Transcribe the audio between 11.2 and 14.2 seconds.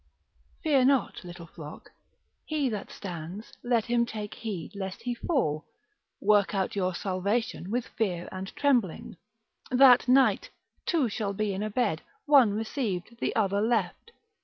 be in a bed, one received, the other left.